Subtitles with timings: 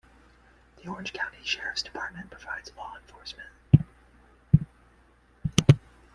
[0.77, 3.51] The Orange County Sheriff's Department provides law enforcement.